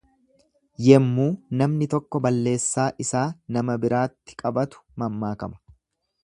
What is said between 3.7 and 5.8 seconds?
biraatti qabatu mammaakama.